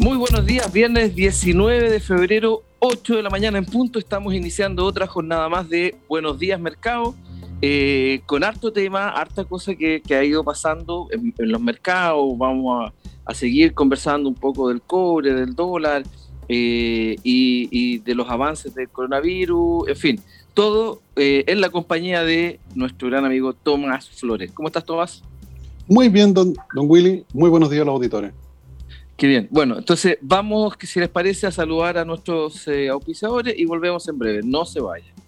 [0.00, 3.98] Muy buenos días, viernes 19 de febrero, 8 de la mañana en punto.
[3.98, 7.14] Estamos iniciando otra jornada más de Buenos Días Mercado,
[7.60, 12.36] eh, con harto tema, harta cosa que, ha ido pasando en, los mercados.
[12.38, 12.90] Vamos
[13.26, 16.02] a, seguir conversando un poco del cobre, del dólar
[16.52, 20.20] eh, y, de los avances del coronavirus, en fin,
[20.52, 24.50] todo eh, en la compañía de nuestro gran amigo Tomás Flores.
[24.52, 25.22] ¿Cómo estás, Tomás?
[25.86, 27.24] Muy bien, don, don Willy.
[27.32, 28.32] Muy buenos días a los auditores.
[29.16, 29.46] Qué bien.
[29.52, 34.18] Bueno, entonces vamos, si les parece, a saludar a nuestros eh, auspiciadores y volvemos en
[34.18, 34.40] breve.
[34.42, 35.19] No se vayan.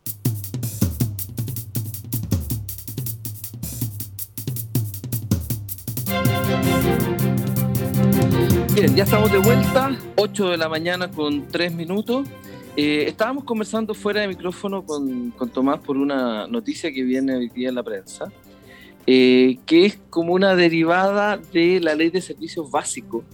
[8.75, 12.27] Bien, ya estamos de vuelta, 8 de la mañana con 3 minutos.
[12.75, 17.69] Eh, estábamos conversando fuera de micrófono con, Tomás por una noticia que viene hoy día
[17.69, 18.33] en la prensa,
[19.07, 23.25] eh, que es como una derivada de la ley de servicios básicos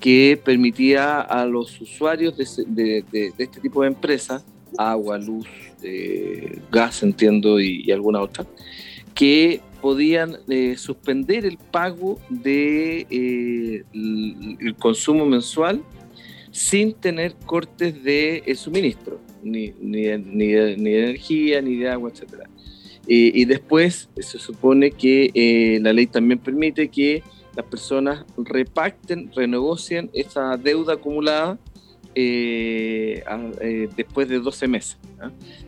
[0.00, 3.04] que permitía a los usuarios de,
[3.38, 4.44] este tipo de empresas,
[4.76, 5.46] agua, luz,
[5.84, 8.44] eh, gas, entiendo, y, alguna otra,
[9.14, 15.82] que podían eh, suspender el pago de eh, el, consumo mensual
[16.50, 22.44] sin tener cortes de suministro, ni, ni, de, energía, ni de agua, etc.
[23.06, 27.22] y después se supone que la ley también permite que
[27.56, 31.58] las personas repacten, renegocien esa deuda acumulada
[32.14, 33.24] eh,
[33.60, 34.98] eh, después de 12 meses.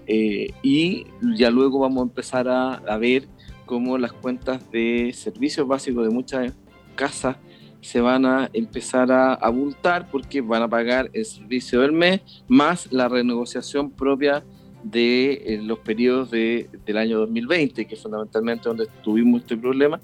[0.06, 3.26] Eh, y ya luego vamos a empezar a, ver
[3.66, 6.52] cómo las cuentas de servicios básicos de muchas
[6.94, 7.36] casas
[7.80, 12.90] se van a empezar a abultar porque van a pagar el servicio del mes más
[12.92, 14.42] la renegociación propia
[14.82, 20.00] de los periodos de, del año 2020, que es fundamentalmente donde tuvimos este problema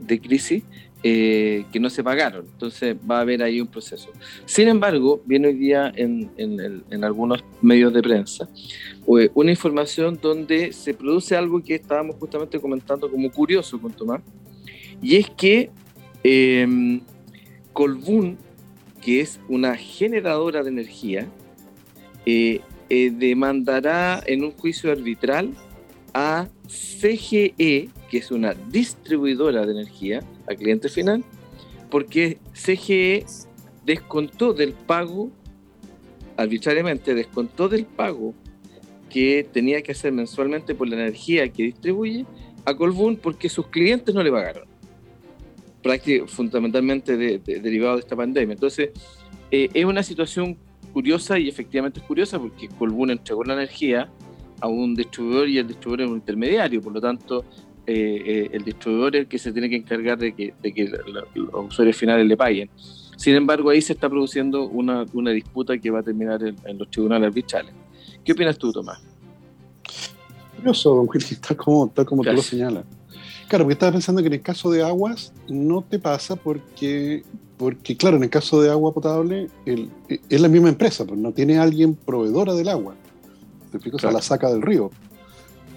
[0.00, 0.64] de crisis,
[1.02, 2.44] eh, que no se pagaron.
[2.52, 4.10] Entonces va a haber ahí un proceso.
[4.46, 8.48] Sin embargo, viene hoy día en, en, algunos medios de prensa
[9.16, 14.22] eh, una información donde se produce algo que estábamos justamente comentando como curioso con Tomás,
[15.00, 15.70] y es que
[16.24, 17.00] eh,
[17.72, 18.36] Colbún,
[19.00, 21.28] que es una generadora de energía,
[22.26, 25.54] eh, demandará en un juicio arbitral
[26.12, 31.24] a CGE, que es una distribuidora de energía, al cliente final,
[31.90, 33.24] porque CGE
[33.84, 35.30] descontó del pago,
[36.36, 38.34] arbitrariamente descontó del pago
[39.08, 42.26] que tenía que hacer mensualmente por la energía que distribuye
[42.64, 44.68] a Colbún porque sus clientes no le pagaron.
[45.82, 48.52] Prácticamente, fundamentalmente derivado de esta pandemia.
[48.52, 48.90] Entonces,
[49.50, 50.58] eh, es una situación
[50.92, 54.10] curiosa y efectivamente es curiosa porque Colbún entregó la energía
[54.60, 57.44] a un distribuidor y el distribuidor es un intermediario, por lo tanto
[57.90, 60.52] eh, eh, el distribuidor es el que se tiene que encargar de que,
[61.34, 62.68] los usuarios finales le paguen.
[63.16, 67.28] Sin embargo, ahí se está produciendo una, disputa que va a terminar en, los tribunales
[67.28, 67.72] arbitrales.
[68.22, 69.00] ¿Qué opinas tú, Tomás?
[70.56, 72.84] Curioso, don Willy, está como, como tú lo señalas.
[73.48, 77.22] Claro, porque estaba pensando que en el caso de aguas no te pasa porque,
[77.56, 81.58] porque claro, en el caso de agua potable es la misma empresa, pues no tiene
[81.58, 82.96] alguien proveedora del agua.
[83.72, 83.94] ¿Te fijas?
[83.94, 84.90] O sea, la saca del río.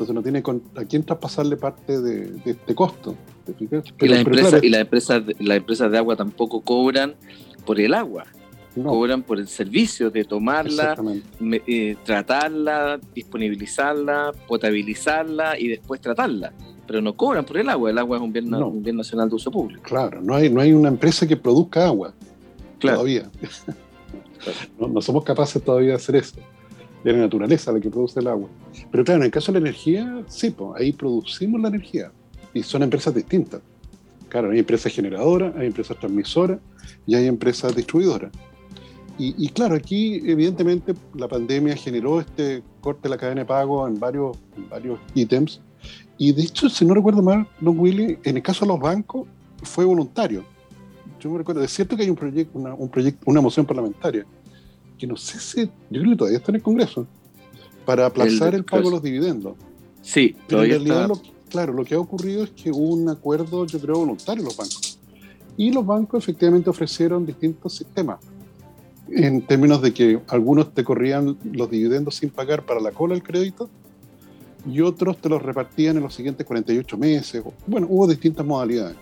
[0.02, 0.44] Entonces no tiene
[0.82, 3.16] a quién traspasarle parte de, este costo.
[3.60, 7.14] y, las empresas, y las empresas, las empresas de agua tampoco cobran
[7.68, 8.26] por el agua.
[8.74, 10.96] Cobran por el servicio de tomarla,
[11.68, 16.52] eh, tratarla, disponibilizarla, potabilizarla y después tratarla.
[16.88, 17.92] Pero no cobran por el agua.
[17.92, 19.84] El agua es un bien, un bien nacional de uso público.
[19.84, 22.12] Claro, no hay, no hay una empresa que produzca agua.
[22.80, 23.30] Todavía.
[24.80, 26.38] no, somos capaces todavía de hacer eso.
[27.04, 28.48] Es la naturaleza la que produce el agua.
[28.92, 32.12] Pero claro, en el caso de la energía, sí, pues, ahí producimos la energía.
[32.54, 33.62] Y son empresas distintas.
[34.30, 36.60] Claro, hay empresas generadoras, hay empresas transmisoras
[37.06, 38.32] y hay empresas distribuidoras.
[39.24, 44.00] Y, claro, aquí evidentemente la pandemia generó este corte de la cadena de pago en
[44.00, 44.36] varios,
[44.68, 45.62] varios ítems.
[46.18, 49.28] Y de hecho, si no recuerdo mal, don Willy, en el caso de los bancos
[49.62, 50.44] fue voluntario.
[51.20, 54.26] Yo me recuerdo, es cierto que hay un proyecto, una, un proyecto, una moción parlamentaria,
[55.02, 57.08] que no sé si, yo creo que todavía está en el Congreso,
[57.86, 59.56] para aplazar el, pago de los dividendos.
[60.04, 61.10] Sí, Pero en realidad,
[61.50, 64.56] claro, lo que ha ocurrido es que hubo un acuerdo, yo creo, voluntario en los
[64.56, 65.00] bancos.
[65.58, 68.20] Y los bancos efectivamente ofrecieron distintos sistemas
[69.10, 73.24] en términos de que algunos te corrían los dividendos sin pagar para la cola del
[73.24, 73.72] crédito
[74.70, 77.44] y otros te los repartían en los siguientes 48 meses.
[77.66, 78.98] Bueno, hubo distintas modalidades.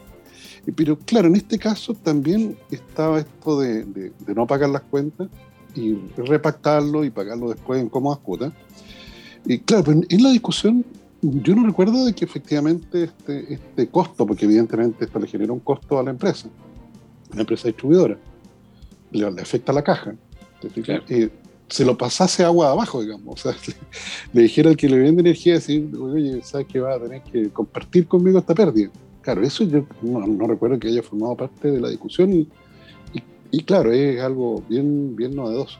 [0.75, 5.27] Pero claro, en este caso también estaba esto de, no pagar las cuentas
[5.75, 8.53] y repactarlo y pagarlo después en cómodas cuotas.
[9.45, 10.83] Y claro, en la discusión
[11.21, 15.59] yo no recuerdo de que efectivamente este, este costo, porque evidentemente esto le genera un
[15.59, 16.47] costo a la empresa,
[17.33, 18.17] la empresa distribuidora,
[19.11, 20.15] le, afecta a la caja.
[21.09, 21.29] Eh,
[21.67, 23.33] se lo pasase agua abajo, digamos.
[23.33, 23.55] O sea,
[24.33, 27.49] le, dijera al que le vende energía, decir, oye, ¿sabes que va a tener que
[27.49, 28.89] compartir conmigo esta pérdida?
[29.21, 32.47] Claro, eso yo no, recuerdo que haya formado parte de la discusión y,
[33.51, 35.79] y, claro, es algo bien, bien novedoso.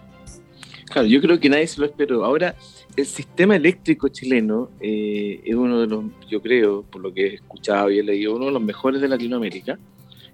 [0.86, 2.25] Claro, yo creo que nadie se lo esperó.
[2.25, 2.56] Ahora,
[2.95, 7.33] el sistema eléctrico chileno eh, es uno de los, yo creo, por lo que he
[7.36, 9.77] escuchado y he leído, uno de los mejores de Latinoamérica.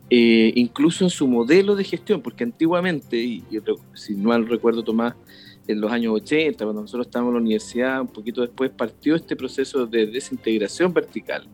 [0.09, 3.43] Eh, incluso en su modelo de gestión, porque antiguamente, y,
[3.95, 5.15] si no mal recuerdo Tomás,
[5.67, 9.35] en los años 80, cuando nosotros estábamos en la universidad, un poquito después partió este
[9.35, 11.47] proceso de desintegración vertical,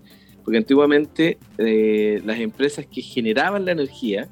[0.44, 4.28] porque antiguamente eh, las empresas que generaban la energía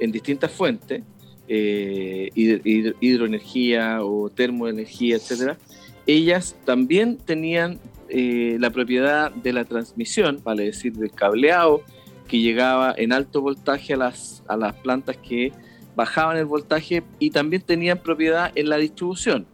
[0.00, 1.02] en distintas fuentes,
[1.48, 5.58] eh, hidroenergía o termoenergía, etcétera,
[6.06, 7.78] ellas también tenían
[8.12, 11.84] la propiedad de la transmisión, vale decir, del cableado,
[12.26, 15.52] que llegaba en alto voltaje a las, a las plantas que
[15.96, 19.46] bajaban el voltaje y también tenían propiedad en la distribución.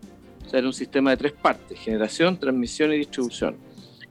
[0.46, 3.56] O sea, era un sistema de tres partes, generación, transmisión y distribución.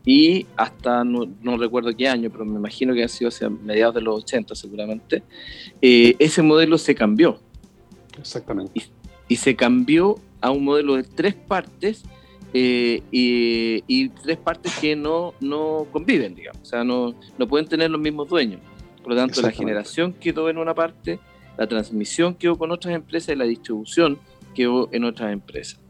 [0.06, 4.02] Y hasta, no, recuerdo qué año, pero me imagino que ha sido hacia mediados de
[4.02, 5.24] los 80 seguramente,
[5.82, 7.40] eh, ese modelo se cambió.
[8.20, 8.72] Exactamente.
[8.76, 8.84] Y,
[9.34, 12.04] y se cambió a un modelo de tres partes
[12.58, 17.92] eh, y, tres partes que no, no conviven, digamos, o sea, no, no pueden tener
[17.92, 18.62] los mismos dueños.
[19.04, 21.20] Por lo tanto, la generación quedó en una parte,
[21.58, 24.20] la transmisión quedó con otras empresas y la distribución
[24.54, 25.82] quedó en otras empresas.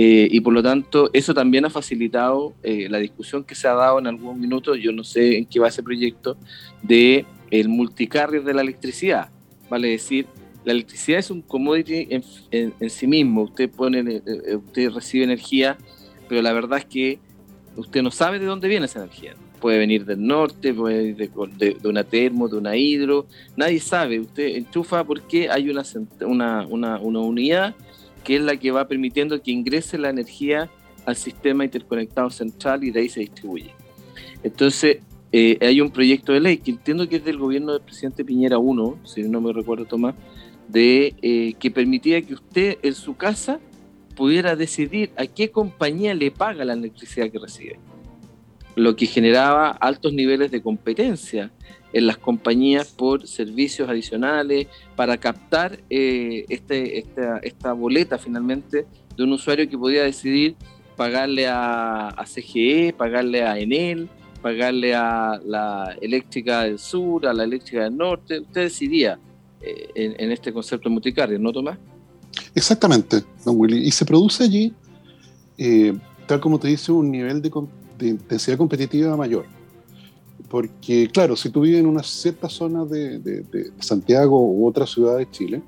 [0.00, 3.74] Eh, y por lo tanto, eso también ha facilitado eh, la discusión que se ha
[3.74, 6.38] dado en algún minuto, yo no sé en qué va ese proyecto,
[6.82, 9.28] de el multicarrier de la electricidad.
[9.68, 10.26] Vale decir,
[10.64, 12.22] la electricidad es un commodity en,
[12.78, 13.42] en sí mismo.
[13.42, 14.22] Usted, pone,
[14.66, 15.76] usted recibe energía
[16.28, 17.18] pero la verdad es que
[17.76, 19.34] usted no sabe de dónde viene esa energía.
[19.60, 24.20] Puede venir del norte, puede venir de, una termo, de una hidro, nadie sabe.
[24.20, 25.82] Usted enchufa porque hay una,
[26.20, 27.74] una, una, una unidad
[28.28, 30.68] que es la que va permitiendo que ingrese la energía
[31.06, 33.70] al sistema interconectado central y de ahí se distribuye.
[34.42, 34.98] Entonces,
[35.32, 38.58] eh, hay un proyecto de ley que entiendo que es del gobierno del presidente Piñera
[38.58, 40.14] 1, si no me recuerdo Tomás,
[40.68, 43.60] de eh, que permitía que usted en su casa
[44.14, 47.78] pudiera decidir a qué compañía le paga la electricidad que recibe,
[48.76, 51.50] lo que generaba altos niveles de competencia
[51.92, 54.66] en las compañías por servicios adicionales
[54.96, 57.04] para captar eh, este,
[57.42, 60.56] esta, boleta finalmente de un usuario que podía decidir
[60.96, 64.08] pagarle a, CGE, pagarle a Enel,
[64.42, 68.40] pagarle a la eléctrica del sur, a la eléctrica del norte.
[68.40, 69.18] Usted decidía
[69.60, 71.78] eh, en, este concepto multicarrier, ¿no, Tomás?
[72.54, 73.86] Exactamente, don Willy.
[73.86, 74.72] Y se produce allí,
[75.56, 77.50] eh, tal como te dice, un nivel de,
[78.00, 79.46] intensidad competitiva mayor.
[80.48, 85.30] Porque, claro, si tú vives en una cierta zona de, Santiago u otra ciudad de
[85.30, 85.62] Chile,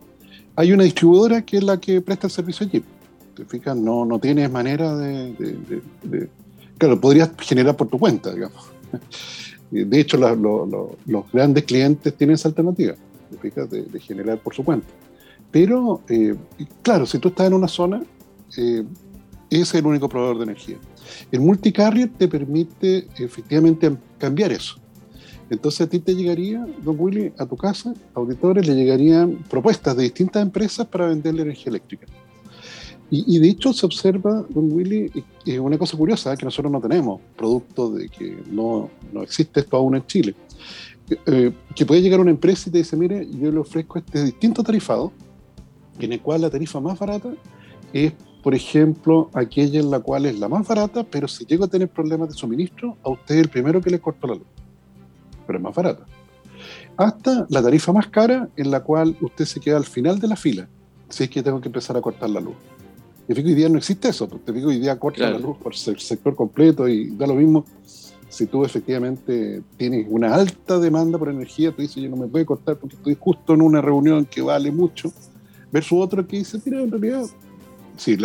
[0.57, 2.83] hay una distribuidora que es la que presta el servicio allí.
[3.35, 3.77] ¿Te fijas?
[3.77, 5.59] No, no tienes manera de,
[6.79, 8.71] Claro, podrías generar por tu cuenta, digamos.
[9.71, 12.95] De hecho, los grandes clientes tienen esa alternativa,
[13.31, 13.71] ¿te fijas?
[13.71, 14.89] de generar por su cuenta.
[15.51, 16.35] Pero, eh,
[16.83, 18.03] claro, si tú estás en una zona,
[18.57, 18.85] eh,
[19.51, 20.77] es el único proveedor de energía.
[21.31, 24.77] El multicarrier te permite efectivamente cambiar eso.
[25.51, 30.05] Entonces a ti te llegaría, don Willy, a tu casa, auditores, le llegarían propuestas de
[30.05, 32.07] distintas empresas para venderle energía eléctrica.
[33.13, 35.11] Y, de hecho se observa, don Willy,
[35.59, 39.97] una cosa curiosa, que nosotros no tenemos, producto de que no, no existe esto aún
[39.97, 40.37] en Chile,
[41.27, 44.63] eh, que puede llegar una empresa y te dice, mire, yo le ofrezco este distinto
[44.63, 45.13] tarifado,
[45.99, 47.35] en el cual la tarifa más barata
[47.93, 48.13] es,
[48.43, 51.89] por ejemplo, aquella en la cual es la más barata, pero si llego a tener
[51.89, 54.47] problemas de suministro, a usted es el primero que le corta la luz.
[55.47, 56.07] Pero es más barata.
[56.97, 60.37] Hasta la tarifa más cara, en la cual usted se queda al final de la
[60.37, 60.69] fila,
[61.09, 62.55] si es que tengo que empezar a cortar la luz.
[63.29, 66.01] Y que hoy día no existe eso, porque hoy día corta la luz por el
[66.01, 67.65] sector completo y da lo mismo.
[68.29, 72.47] Si tú efectivamente tienes una alta demanda por energía, tú dices, yo no me puedo
[72.47, 75.13] cortar porque estoy justo en una reunión que vale mucho,
[75.71, 77.25] versus otro que dice, mira, en realidad
[78.01, 78.17] si,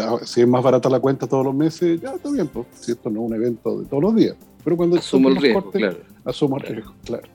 [0.41, 3.25] es más barata la cuenta todos los meses, ya está bien, pues, si esto no
[3.25, 4.35] es un evento de todos los días.
[4.63, 5.97] Pero cuando asumo el riesgo, claro.
[6.23, 7.27] Asumo el riesgo, claro.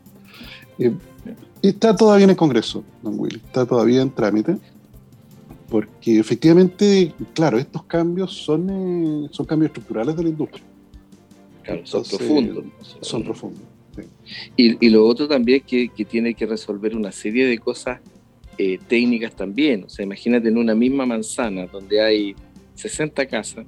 [0.78, 0.92] Eh,
[1.60, 4.56] y está todavía en el Congreso, don Willy, está todavía en trámite,
[5.68, 10.64] porque efectivamente, claro, estos cambios son, eh, son cambios estructurales de la industria.
[11.62, 12.64] Claro, son profundos.
[13.02, 13.62] Son profundos.
[14.56, 18.00] Y, lo otro también que, que tiene que resolver una serie de cosas
[18.62, 19.84] eh, técnicas también.
[19.84, 22.36] O sea, imagínate en una misma manzana donde hay
[22.74, 23.66] 60 casas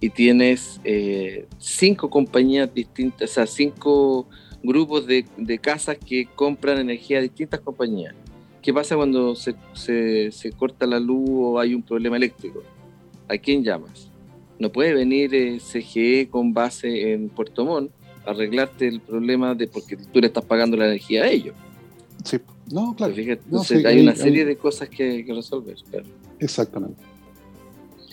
[0.00, 4.28] y tienes eh, cinco compañías distintas, o sea, cinco
[4.60, 5.24] grupos de,
[5.60, 8.12] casas que compran energía a distintas compañías.
[8.60, 9.54] ¿Qué pasa cuando se,
[10.32, 12.64] se, corta la luz o hay un problema eléctrico?
[13.28, 14.10] ¿A quién llamas?
[14.58, 17.92] No puede venir eh, CGE con base en Puerto Montt
[18.26, 21.54] a arreglarte el problema de porque tú le estás pagando la energía a ellos.
[22.24, 22.38] Sí.
[22.70, 23.14] No, claro.
[23.14, 25.76] hay una serie de cosas que, resolver.
[26.38, 27.02] Exactamente.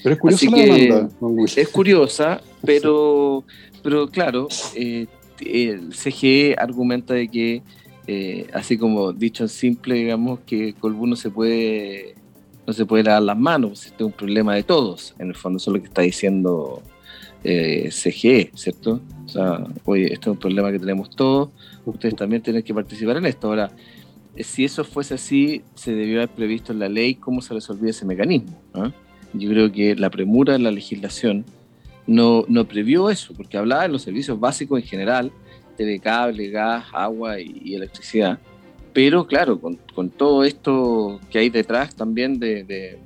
[0.04, 1.10] Pero es curiosa la demanda,
[1.56, 3.44] Es curiosa, pero,
[3.82, 5.08] pero claro, eh,
[5.40, 7.64] el CGE argumenta de que,
[8.08, 12.16] eh, así como dicho en simple, digamos, que Colbún no se puede
[12.68, 15.58] no se puede dar las manos, este es un problema de todos, en el fondo
[15.58, 16.82] eso es lo que está diciendo
[17.44, 19.02] eh, CGE, ¿cierto?
[19.26, 21.50] O sea, oye, este es un problema que tenemos todos,
[21.86, 23.48] ustedes también tienen que participar en esto.
[23.48, 23.72] Ahora,
[24.44, 28.06] si eso fuese así, se debió haber previsto en la ley cómo se resolvía ese
[28.06, 28.58] mecanismo.
[29.34, 31.46] Yo creo que la premura de la legislación
[32.08, 35.32] no, no previó eso, porque hablaba de los servicios básicos en general,
[35.78, 38.40] TV cable, gas, agua y, electricidad.
[38.94, 43.00] Pero claro, con, con, todo esto que hay detrás también de, de,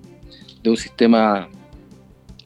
[0.62, 1.50] de un sistema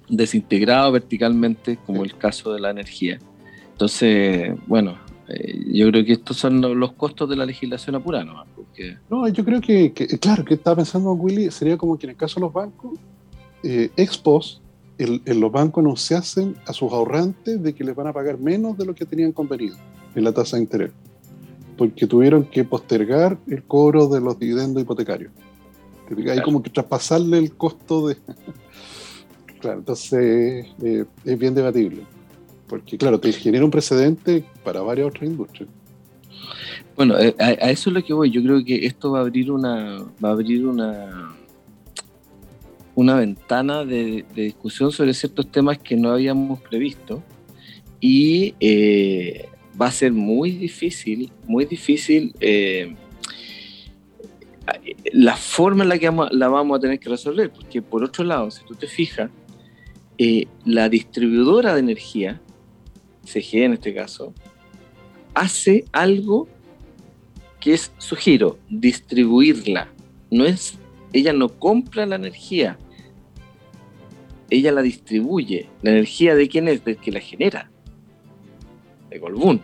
[0.08, 3.20] desintegrado verticalmente, como el caso de la energía.
[3.72, 4.98] Entonces, bueno,
[5.28, 8.44] eh, yo creo que estos son los costos de la legislación apurada, ¿no?
[8.56, 8.98] Porque...
[9.10, 12.40] No, yo creo que, claro, que estaba pensando Willy, sería como que en el caso
[12.40, 13.00] de los bancos,
[13.64, 13.90] eh,
[14.98, 18.38] en los bancos no se hacen a sus ahorrantes de que les van a pagar
[18.38, 19.78] menos de lo que tenían convenido
[20.16, 20.92] en la tasa de interés,
[21.78, 25.32] porque tuvieron que postergar el cobro de los dividendos hipotecarios.
[26.30, 28.18] Hay como que traspasarle el costo de...
[29.60, 32.04] claro, entonces eh, es bien debatible.
[32.74, 35.70] Porque, claro, te genera un precedente para varias otras industrias.
[36.96, 38.32] Bueno, eh, a, eso es lo que voy.
[38.32, 41.36] Yo creo que esto va a abrir una, va a abrir una,
[42.96, 47.22] una ventana de, discusión sobre ciertos temas que no habíamos previsto
[48.00, 49.48] y eh,
[49.80, 52.96] va a ser muy difícil, muy difícil eh,
[55.12, 58.50] la forma en la que la vamos a tener que resolver, porque por otro lado,
[58.50, 59.30] si tú te fijas,
[60.66, 62.42] la distribuidora de energía
[63.26, 64.34] CGE en este caso,
[65.34, 66.48] hace algo
[67.60, 69.90] que es su giro, distribuirla.
[70.30, 70.78] No es,
[71.14, 72.78] ella no compra la energía,
[74.50, 75.70] ella la distribuye.
[75.82, 76.84] ¿La energía de quién es?
[76.84, 77.72] Del que la genera,
[79.10, 79.62] de Golbun.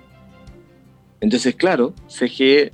[1.22, 2.72] Entonces, claro, CGE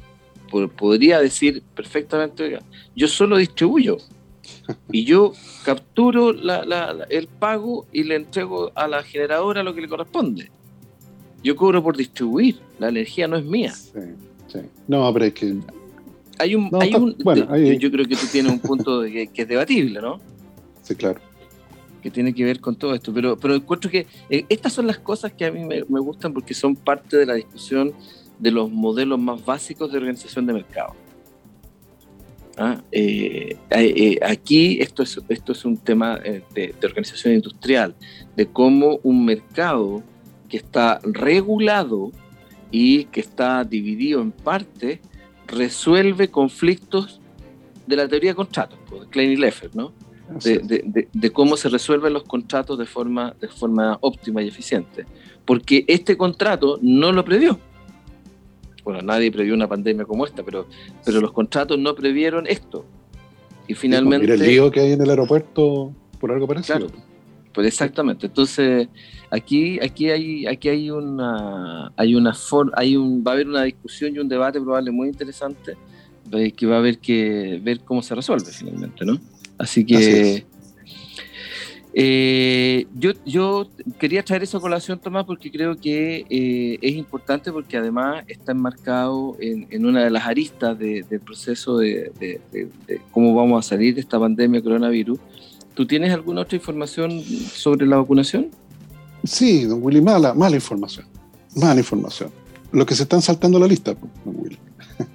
[0.77, 2.59] podría decir perfectamente,
[2.95, 3.97] yo solo distribuyo,
[4.91, 10.51] y yo capturo el pago y le entrego a la generadora lo que le corresponde.
[11.45, 13.71] Yo cobro por distribuir, la energía no es mía.
[13.71, 13.99] Sí,
[14.47, 14.59] sí.
[14.87, 15.55] No, pero es que...
[16.39, 16.71] Hay un...
[16.81, 20.19] hay un bueno, yo, creo que tú tienes un punto que, es debatible, ¿no?
[20.81, 21.21] Sí, claro.
[22.01, 23.13] Que tiene que ver con todo esto.
[23.13, 26.55] Pero, pero encuentro que eh, estas son las cosas que a mí me, gustan porque
[26.55, 27.93] son parte de la discusión
[28.39, 30.95] de los modelos más básicos de organización de mercado.
[32.57, 32.81] ¿Ah?
[32.91, 37.93] Eh, eh, aquí esto es, esto es un tema de, de, organización industrial,
[38.35, 40.01] de cómo un mercado
[40.49, 42.11] que está regulado
[42.71, 44.99] y que está dividido en partes,
[45.47, 47.21] resuelve conflictos
[47.87, 49.93] de la teoría de contratos, pues, de Klein y Leffer, ¿no?
[50.43, 55.05] De, cómo se resuelven los contratos de forma, de forma óptima y eficiente.
[55.45, 57.59] Porque este contrato no lo previó.
[58.83, 60.67] Bueno, nadie previó una pandemia como esta, pero,
[61.03, 62.85] pero los contratos no previeron esto.
[63.67, 64.25] Y pues, finalmente...
[64.25, 66.87] Mira el lío que hay en el aeropuerto por algo parecido.
[66.87, 66.93] Claro,
[67.55, 68.27] pues exactamente.
[68.27, 68.87] Entonces,
[69.31, 72.33] aquí, aquí hay, aquí hay una, hay una
[72.75, 75.75] hay un, va a haber una discusión y un debate probable muy interesante
[76.55, 79.19] que va a haber que ver cómo se resuelve finalmente, ¿no?
[79.57, 80.45] Así que
[81.97, 87.77] eh, yo, yo quería traer esa colación, Tomás, porque creo que eh, es importante porque
[87.77, 92.41] además está enmarcado en, una de las aristas del proceso de,
[93.11, 95.19] cómo vamos a salir de esta pandemia coronavirus.
[95.75, 98.49] ¿Tú tienes alguna otra información sobre la vacunación?
[99.25, 101.05] Sí, don Willy, mala, mala información.
[101.55, 102.31] Mala información.
[102.71, 104.57] Lo que se están saltando la lista, pues, don Willy.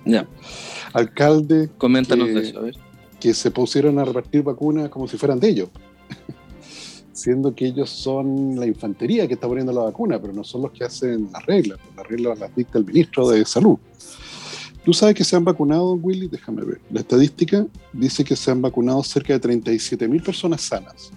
[0.04, 0.26] Ya.
[0.92, 1.70] Alcalde.
[1.78, 2.76] Coméntanos de eso, a ver.
[3.18, 5.68] Que se pusieron a repartir vacunas como si fueran de ellos
[7.12, 10.72] siendo que ellos son la infantería que está poniendo la vacuna, pero no son los
[10.72, 13.78] que hacen las reglas, las reglas las dicta el ministro de Salud.
[14.90, 16.80] Tú sabes que se han vacunado, Willy, déjame ver.
[16.90, 21.12] La estadística dice que se han vacunado cerca de 37 mil personas sanas.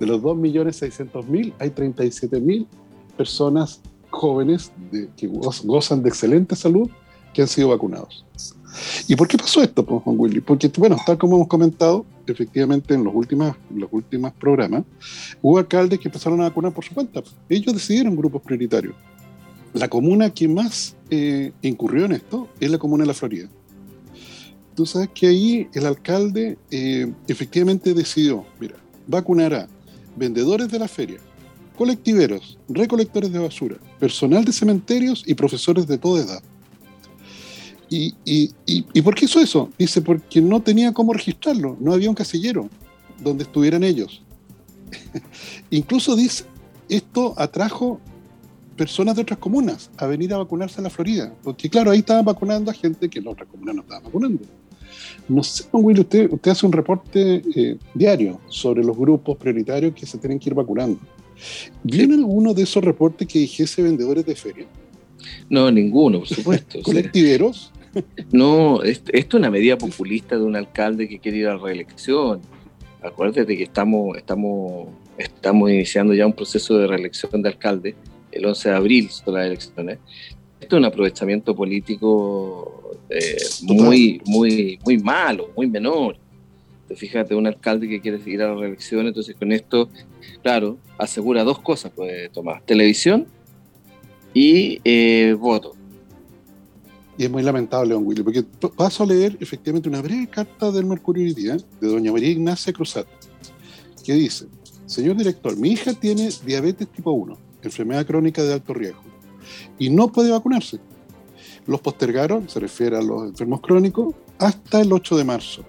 [0.00, 2.66] De los 2.600.000 hay 37 mil
[3.18, 4.72] personas jóvenes
[5.14, 6.88] que gozan de excelente salud
[7.34, 8.24] que han sido vacunados.
[9.06, 10.40] ¿Y por qué pasó esto, pues, Juan Willy?
[10.40, 14.84] Porque, bueno, tal como hemos comentado, efectivamente en los últimos, los últimos programas,
[15.42, 17.22] hubo alcaldes que empezaron a vacunar por su cuenta.
[17.46, 18.94] Ellos decidieron grupos prioritarios.
[19.72, 23.48] La comuna que más eh, incurrió en esto es la comuna de la Florida.
[24.74, 29.68] Tú sabes que ahí el alcalde eh, efectivamente decidió, mira, vacunar a
[30.16, 31.18] vendedores de la feria,
[31.76, 36.42] colectiveros, recolectores de basura, personal de cementerios y profesores de toda edad.
[37.88, 39.68] ¿Y, y, y, por qué hizo eso?
[39.76, 42.70] Dice, porque no tenía cómo registrarlo, no había un casillero
[43.20, 44.22] donde estuvieran ellos.
[45.70, 46.44] Incluso dice,
[46.88, 48.00] esto atrajo
[48.80, 52.24] personas de otras comunas a venir a vacunarse a la Florida, porque claro, ahí estaban
[52.24, 54.42] vacunando a gente que en otras comunas no estaban vacunando.
[55.28, 60.06] No sé, Will, usted, usted hace un reporte eh, diario sobre los grupos prioritarios que
[60.06, 60.98] se tienen que ir vacunando.
[61.82, 64.66] ¿Viene alguno de esos reportes que dijese vendedores de feria?
[65.50, 66.80] No, ninguno, por supuesto.
[66.82, 67.70] ¿Colectiveros?
[68.32, 72.40] No, esto, es una medida populista de un alcalde que quiere ir a la reelección.
[73.02, 77.94] Acuérdate que estamos, estamos, estamos iniciando ya un proceso de reelección de alcalde
[78.32, 79.98] el 11 de abril son las elecciones.
[80.60, 86.16] Esto es un aprovechamiento político eh, muy, muy, muy malo, muy menor.
[86.94, 89.88] Fíjate, un alcalde que quiere ir a la reelección, entonces con esto,
[90.42, 93.26] claro, asegura dos cosas, pues Tomás, televisión
[94.34, 95.74] y eh, voto.
[97.16, 98.42] Y es muy lamentable, don Willy, porque
[98.76, 102.72] paso a leer efectivamente una breve carta del Mercurio hoy día de doña María Ignacia
[102.72, 103.06] Cruzat,
[104.04, 104.46] que dice,
[104.86, 107.36] señor director, mi hija tiene diabetes tipo 1,
[107.68, 109.02] enfermedad crónica de alto riesgo,
[109.78, 110.78] y no puede vacunarse.
[111.66, 115.64] Los postergaron, se refiere a los enfermos crónicos, hasta el 8 de marzo.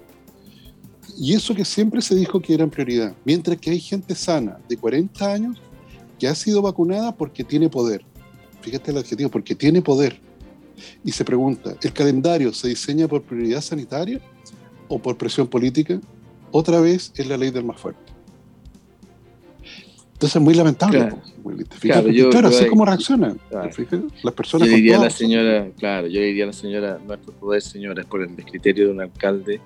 [1.18, 4.78] Y eso que siempre se dijo que era prioridad, mientras que hay gente sana de
[4.78, 5.62] 40 años
[6.18, 8.06] que ha sido vacunada porque tiene poder.
[8.62, 10.20] Fíjate el adjetivo, porque tiene poder
[11.04, 14.20] y se pregunta, ¿el calendario se diseña por prioridad sanitaria
[14.88, 16.00] o por presión política?
[16.52, 18.11] Otra vez es la ley del más fuerte.
[20.22, 21.10] Entonces es muy lamentable.
[22.30, 23.40] Claro, así como reaccionan.
[24.22, 24.70] Las personas.
[24.70, 28.22] Yo diría a la señora, claro, yo diría a la señora, nuestro poder, señora, por
[28.22, 29.60] el descriterio de un alcalde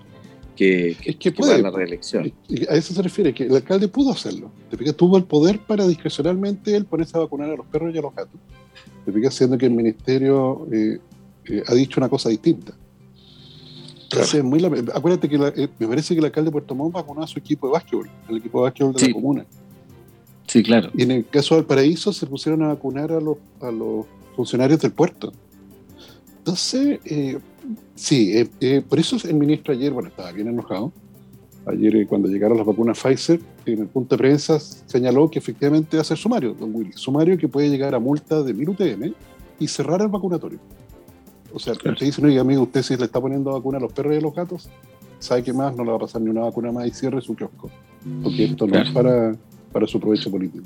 [0.55, 2.31] que, que, que, puede, la reelección.
[2.69, 4.49] A eso se refiere, que el alcalde pudo hacerlo.
[4.95, 8.15] Tuvo el poder para discrecionalmente él ponerse a vacunar a los perros y a los
[8.15, 8.39] gatos.
[9.03, 9.33] ¿Te fijas?
[9.33, 10.99] Siendo que el ministerio eh,
[11.49, 12.73] eh, ha dicho una cosa distinta.
[14.41, 14.63] muy
[14.93, 17.67] acuérdate que eh, me parece que el alcalde de Puerto Montt vacunó a su equipo
[17.67, 19.45] de básquetbol, el equipo de básquetbol de la comuna.
[20.47, 20.89] Sí, claro.
[20.95, 24.05] Y en el caso del Paraíso se pusieron a vacunar a los, a los
[24.35, 25.33] funcionarios del puerto.
[26.39, 26.99] Entonces,
[27.95, 28.49] sí,
[28.87, 30.91] por eso el ministro ayer, bueno, estaba bien enojado,
[31.67, 35.97] Ayer, eh, cuando llegaron las vacunas Pfizer, en el punto de prensa señaló que efectivamente
[35.97, 36.93] va a ser sumario, don Willy.
[36.93, 39.13] Sumario que puede llegar a multa de 1000 UTM
[39.59, 40.59] y cerrar el vacunatorio.
[41.53, 41.93] O sea, claro.
[41.93, 44.21] usted dice, no, amigo, usted si le está poniendo vacuna a los perros y a
[44.21, 44.69] los gatos,
[45.17, 47.35] sabe que más no le va a pasar ni una vacuna más y cierre su
[47.35, 47.71] kiosco.
[48.21, 49.35] Porque esto no es para,
[49.75, 50.65] para su provecho político.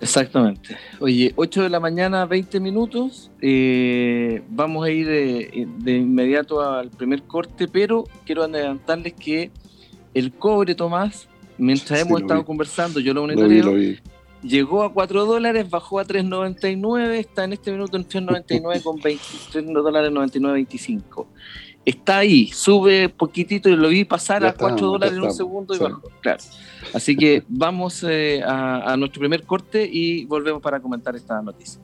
[0.00, 0.74] Exactamente.
[1.00, 3.30] Oye, 8 de la mañana, 20 minutos.
[3.42, 9.50] Eh, vamos a ir de, de, inmediato al primer corte, pero quiero adelantarles que
[10.14, 13.98] el cobre, Tomás, mientras hemos estado conversando, yo lo monitoreo,
[14.42, 19.74] llegó a 4 dólares, bajó a 3.99, está en este minuto en 3.99 con 23
[19.74, 21.26] dólares 99.25.
[21.86, 25.78] Está ahí, sube poquitito y lo vi pasar a 4 dólares en un segundo y
[25.78, 26.02] bajó.
[26.20, 26.42] Claro.
[26.92, 31.80] Así que vamos eh, a, a nuestro primer corte y volvemos para comentar esta noticia.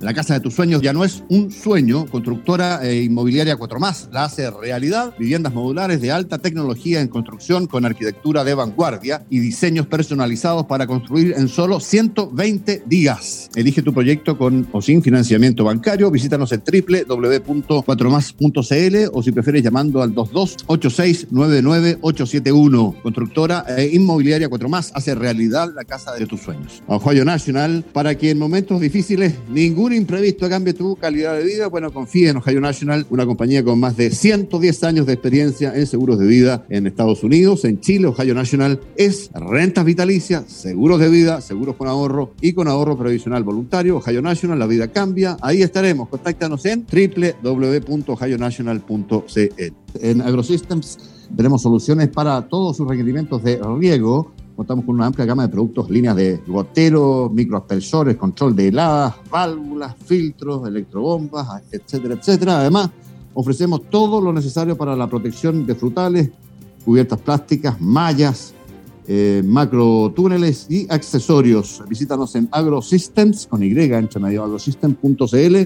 [0.00, 2.06] La casa de tus sueños ya no es un sueño.
[2.06, 5.12] Constructora e inmobiliaria 4 más la hace realidad.
[5.18, 10.86] Viviendas modulares de alta tecnología en construcción con arquitectura de vanguardia y diseños personalizados para
[10.86, 13.50] construir en solo 120 días.
[13.56, 16.12] Elige tu proyecto con o sin financiamiento bancario.
[16.12, 23.02] Visítanos en www.4más.cl o si prefieres llamando al 2286999871.
[23.02, 26.84] Constructora e inmobiliaria 4 más hace realidad la casa de tus sueños.
[26.86, 31.68] Ohio National para que en momentos difíciles ningún un imprevisto cambie tu calidad de vida,
[31.68, 35.86] bueno, confíe en Ohio National, una compañía con más de 110 años de experiencia en
[35.86, 38.08] seguros de vida en Estados Unidos, en Chile.
[38.08, 43.44] Ohio National es rentas vitalicias, seguros de vida, seguros con ahorro y con ahorro previsional
[43.44, 43.96] voluntario.
[43.96, 45.38] Ohio National, la vida cambia.
[45.40, 46.10] Ahí estaremos.
[46.10, 46.84] Contáctanos en
[47.42, 49.72] www.ohionational.cl.
[50.02, 50.98] En AgroSystems
[51.34, 55.88] tenemos soluciones para todos sus requerimientos de riego Contamos con una amplia gama de productos,
[55.88, 62.58] líneas de goteros, microaspersores, control de heladas, válvulas, filtros, electrobombas, etcétera, etcétera.
[62.58, 62.90] Además,
[63.34, 66.30] ofrecemos todo lo necesario para la protección de frutales,
[66.84, 68.52] cubiertas plásticas, mallas,
[69.06, 71.80] eh, macro túneles y accesorios.
[71.88, 75.56] Visítanos en AgroSystems, con Y, ancha medio, agrosystems.cl.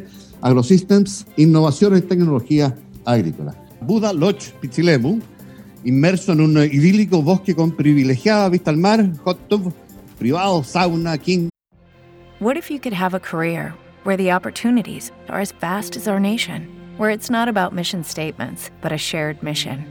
[0.42, 2.76] AgroSystems, innovación en tecnología
[3.06, 3.56] agrícola.
[3.80, 5.18] Buda Lodge Pichilemu,
[5.84, 9.72] inmerso en un idílico bosque con privilegiada vista al mar, hot tub,
[10.18, 11.48] privado, sauna, king.
[12.38, 16.18] What if you could have a career where the opportunities are as vast as our
[16.18, 16.66] nation,
[16.96, 19.84] where it's not about mission statements, but a shared mission?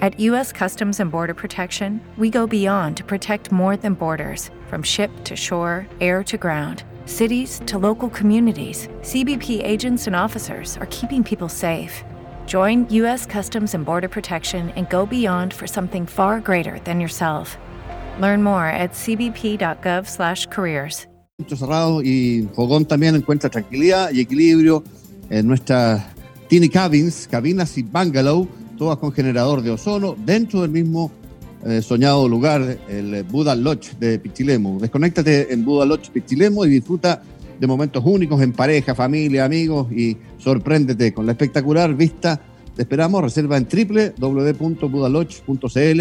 [0.00, 0.52] At U.S.
[0.52, 5.36] Customs and Border Protection, we go beyond to protect more than borders from ship to
[5.36, 6.82] shore, air to ground.
[7.06, 12.02] Cities to local communities, CBP agents and officers are keeping people safe
[12.52, 13.24] Join U.S.
[13.24, 17.56] Customs and Border Protection and go beyond for something far greater than yourself.
[18.20, 21.08] Learn more at cbp.gov/careers.
[22.04, 24.84] Y Fogón también encuentra tranquilidad y equilibrio
[25.30, 25.48] en
[26.48, 27.84] tiny cabins, cabinas y
[28.76, 31.10] todas con generador de ozono dentro del mismo
[31.64, 33.24] eh, soñado lugar, el
[33.64, 34.18] Lodge de.
[34.78, 36.10] Desconéctate en Lodge
[36.66, 37.22] y disfruta
[37.58, 42.40] de momentos únicos en pareja, familia, amigos y sorpréndete con la espectacular vista.
[42.74, 46.00] Te esperamos, reserva en www.budalodge.cl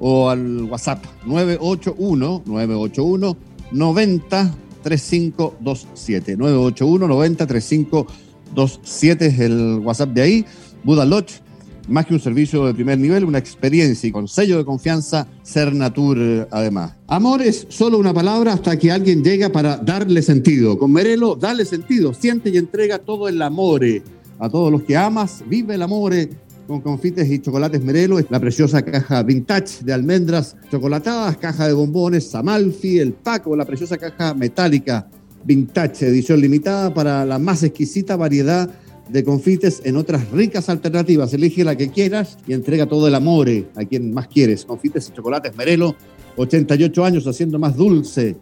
[0.00, 3.36] o al WhatsApp 981 981
[3.72, 10.44] 90 3527 981 90 3527 es el WhatsApp de ahí.
[10.82, 11.43] Buda Lodge
[11.88, 15.74] más que un servicio de primer nivel, una experiencia y con sello de confianza, ser
[15.74, 16.94] natur además.
[17.06, 20.78] Amor es solo una palabra hasta que alguien llega para darle sentido.
[20.78, 24.02] Con Merelo, dale sentido, siente y entrega todo el amore.
[24.38, 26.30] A todos los que amas, vive el amore
[26.66, 32.34] con confites y chocolates Merelo, la preciosa caja vintage de almendras chocolatadas, caja de bombones
[32.34, 35.08] Amalfi, el Paco, la preciosa caja metálica
[35.44, 38.70] vintage, edición limitada para la más exquisita variedad
[39.08, 41.32] de confites en otras ricas alternativas.
[41.34, 44.64] Elige la que quieras y entrega todo el amor a quien más quieres.
[44.64, 45.94] Confites y chocolates Merelo,
[46.36, 48.36] 88 años haciendo más dulce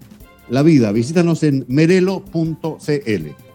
[0.49, 0.93] la vida.
[0.93, 3.52] Visítanos en merelo.cl.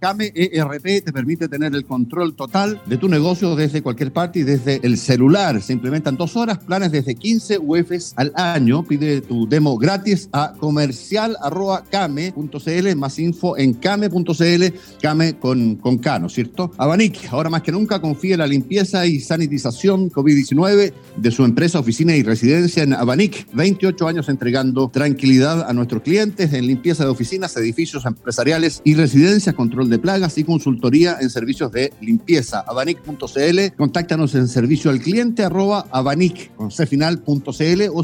[0.00, 4.44] Came ERP te permite tener el control total de tu negocio desde cualquier parte y
[4.44, 5.60] desde el celular.
[5.60, 8.84] Se implementan dos horas, planes desde 15 UFs al año.
[8.84, 14.64] Pide tu demo gratis a comercial.came.cl, más info en came.cl,
[15.02, 16.70] came con, con K, ¿no es cierto?
[16.78, 21.80] Abanic, ahora más que nunca confía en la limpieza y sanitización COVID-19 de su empresa,
[21.80, 23.48] oficina y residencia en Abanic.
[23.52, 29.56] 28 años entregando tranquilidad a nuestros clientes en limpieza de oficinas, edificios empresariales y residencias,
[29.56, 32.60] control de plagas y consultoría en servicios de limpieza.
[32.60, 36.70] Abanic.cl, contáctanos en servicio al cliente arroba abanic o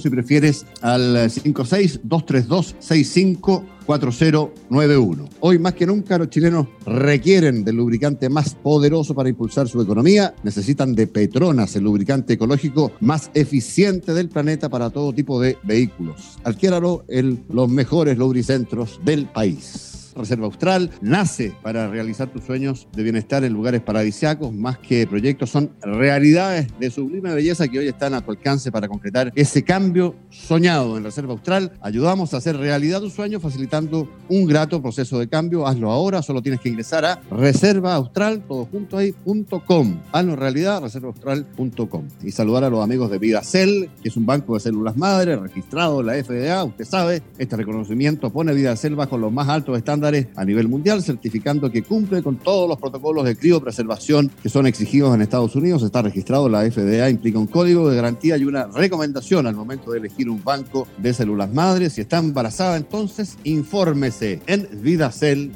[0.01, 2.01] si prefieres al 56
[2.79, 5.29] 65 4091.
[5.41, 10.35] Hoy más que nunca los chilenos requieren del lubricante más poderoso para impulsar su economía.
[10.43, 16.39] Necesitan de Petronas, el lubricante ecológico más eficiente del planeta para todo tipo de vehículos.
[16.45, 20.04] Adquiéralo en los mejores lubricentros del país.
[20.15, 25.51] Reserva Austral nace para realizar tus sueños de bienestar en lugares paradisiacos, más que proyectos,
[25.51, 30.15] son realidades de sublime belleza que hoy están a tu alcance para concretar ese cambio
[30.31, 31.73] soñado en Reserva Austral.
[31.81, 35.67] Ayudamos a hacer realidad tus sueños facilitando un grato proceso de cambio.
[35.67, 39.15] Hazlo ahora, solo tienes que ingresar a reservaaustral, todo junto ahí,
[40.13, 42.09] Hazlo realidad, reservaaustral.com.
[42.23, 46.01] Y saludar a los amigos de VidaCell, que es un banco de células madre registrado
[46.01, 46.65] en la FDA.
[46.65, 51.71] Usted sabe, este reconocimiento pone VidaCell bajo los más altos estándares a nivel mundial, certificando
[51.71, 55.83] que cumple con todos los protocolos de criopreservación que son exigidos en Estados Unidos.
[55.83, 59.99] Está registrado la FDA, implica un código de garantía y una recomendación al momento de
[59.99, 61.95] elegir un banco de células madres.
[61.95, 65.55] Si está embarazada, entonces infórmese en vidacel.cl.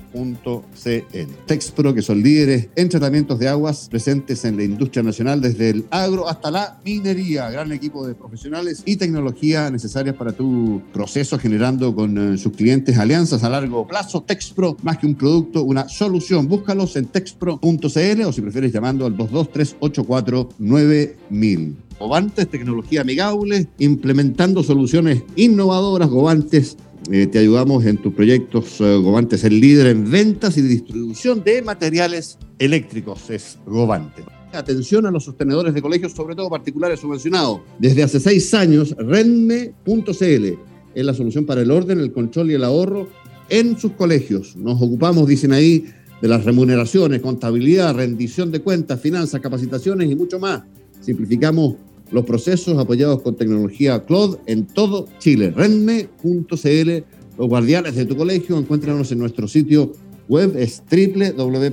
[1.46, 5.86] Texpro, que son líderes en tratamientos de aguas presentes en la industria nacional desde el
[5.90, 7.50] agro hasta la minería.
[7.50, 12.98] Gran equipo de profesionales y tecnología necesarias para tu proceso, generando con eh, sus clientes
[12.98, 14.22] alianzas a largo plazo.
[14.38, 16.46] Texpro, más que un producto, una solución.
[16.46, 21.74] Búscalos en texpro.cl o si prefieres llamando al 223849000.
[21.98, 26.08] Govantes, tecnología amigable, implementando soluciones innovadoras.
[26.08, 26.76] Govantes,
[27.10, 28.80] eh, te ayudamos en tus proyectos.
[28.80, 33.28] Eh, Govantes, el líder en ventas y distribución de materiales eléctricos.
[33.30, 34.24] Es Govantes.
[34.52, 37.62] Atención a los sostenedores de colegios, sobre todo particulares subvencionados.
[37.80, 42.64] Desde hace seis años, renme.cl es la solución para el orden, el control y el
[42.64, 43.08] ahorro
[43.48, 44.56] en sus colegios.
[44.56, 45.86] Nos ocupamos, dicen ahí,
[46.20, 50.62] de las remuneraciones, contabilidad, rendición de cuentas, finanzas, capacitaciones y mucho más.
[51.00, 51.76] Simplificamos
[52.10, 55.52] los procesos apoyados con tecnología cloud en todo Chile.
[55.54, 56.90] Renme.cl,
[57.38, 59.92] los guardianes de tu colegio, encuéntranos en nuestro sitio
[60.28, 61.68] web, es www.renme.cl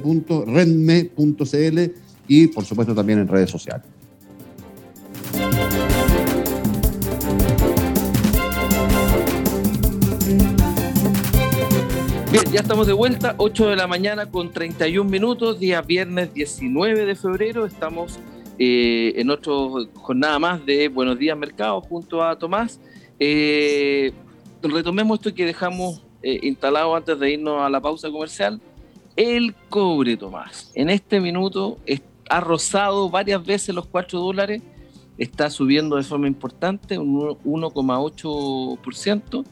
[2.27, 3.94] y por supuesto también en redes sociales.
[12.35, 17.05] Bien, ya estamos de vuelta, 8 de la mañana con 31 minutos, día viernes 19
[17.05, 17.65] de febrero.
[17.65, 18.19] Estamos
[18.59, 19.53] eh, en otra
[19.93, 22.81] jornada más de Buenos Días Mercado junto a Tomás.
[23.21, 24.11] Eh,
[24.61, 28.59] retomemos esto que dejamos eh, instalado antes de irnos a la pausa comercial.
[29.15, 30.73] El cobre, Tomás.
[30.75, 31.77] En este minuto
[32.29, 34.61] ha rozado varias veces los 4 dólares,
[35.17, 39.45] está subiendo de forma importante, un 1,8%.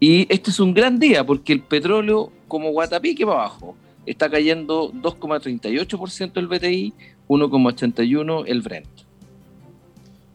[0.00, 4.92] Y este es un gran día porque el petróleo, como Guatapique para abajo, está cayendo
[4.92, 6.92] 2,38% el BTI,
[7.28, 8.88] 1,81 el Brent.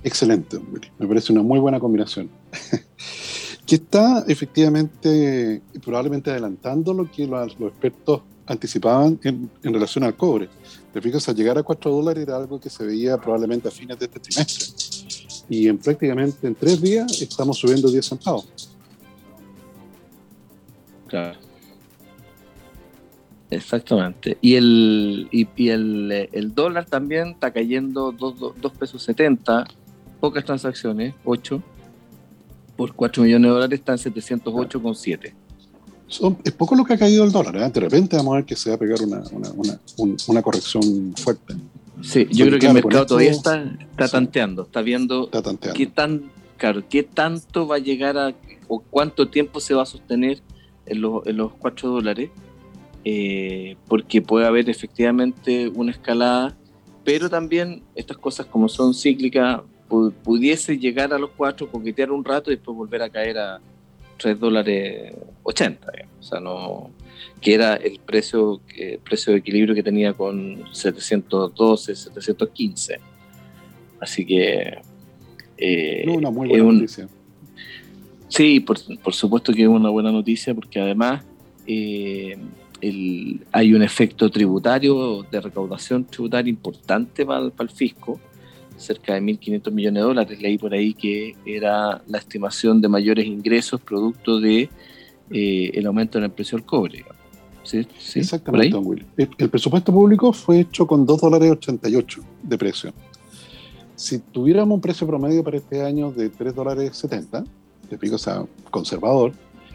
[0.04, 0.60] Excelente,
[0.98, 2.30] me parece una muy buena combinación.
[3.66, 10.50] que está efectivamente probablemente adelantando lo que los, expertos anticipaban en, relación al cobre.
[10.94, 13.98] Te fijas, al llegar a 4 dólares era algo que se veía probablemente a fines
[13.98, 14.68] de este trimestre.
[15.50, 18.48] Y en prácticamente en tres días estamos subiendo 10 centavos.
[21.08, 21.38] Claro.
[23.50, 24.38] Exactamente.
[24.40, 29.66] Y el, y, el, dólar también está cayendo 2 pesos 70,
[30.22, 31.62] pocas transacciones, 8,
[32.78, 35.34] por 4 millones de dólares está en 708,7.
[36.44, 37.70] Es poco lo que ha caído el dólar, ¿eh?
[37.70, 39.24] de repente vamos a ver que se va a pegar una,
[40.28, 41.56] una, corrección fuerte.
[42.02, 45.30] Sí, yo creo que el mercado todavía está, está tanteando, está viendo
[45.74, 48.34] qué tan claro, qué tanto va a llegar a
[48.68, 50.42] o cuánto tiempo se va a sostener
[50.86, 52.30] en los, en los 4 dólares
[53.04, 56.56] eh, porque puede haber efectivamente una escalada,
[57.04, 59.62] pero también estas cosas como son cíclicas,
[60.24, 63.60] pudiese llegar a los 4, coquetear un rato y después volver a caer a
[64.22, 66.92] 3 dólares 80, o sea, no,
[67.42, 73.00] que era el precio, el precio de equilibrio que tenía con 712, 715.
[74.00, 74.80] Así que...
[75.58, 77.08] Eh, una muy buena noticia.
[78.28, 81.24] Sí, por, por, supuesto que es una buena noticia porque además
[81.68, 82.38] eh,
[83.52, 88.20] hay un efecto tributario, de recaudación tributaria importante para, el fisco,
[88.82, 90.42] cerca de 1.500 millones de dólares.
[90.42, 94.70] Leí por ahí que era la estimación de mayores ingresos producto de
[95.30, 97.06] eh, el aumento en el precio del cobre.
[97.64, 97.88] ¿Sí?
[98.16, 98.76] Exactamente,
[99.38, 102.94] El, presupuesto público fue hecho con 2 dólares 88 de precio.
[103.96, 107.44] Si tuviéramos un precio promedio para este año de 3 dólares 70,
[107.88, 109.32] te pico, o sea, conservador,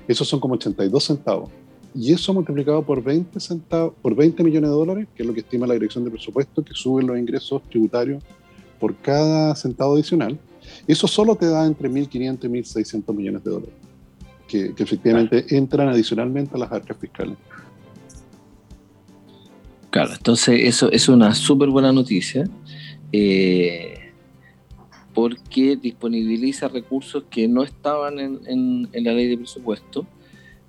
[0.08, 1.48] esos son como 82 centavos.
[1.94, 5.40] Y eso multiplicado por 20, centavos, por 20 millones de dólares, que es lo que
[5.40, 8.22] estima la Dirección de Presupuesto, que suben los ingresos tributarios
[8.78, 10.38] por cada centavo adicional,
[10.86, 13.74] eso solo te da entre 1.500 y 1.600 millones de dólares,
[14.48, 17.36] que, efectivamente entran adicionalmente a las arcas fiscales.
[19.90, 22.44] Claro, entonces eso es una súper buena noticia,
[23.12, 24.12] eh,
[25.14, 30.06] porque disponibiliza recursos que no estaban en la ley de presupuesto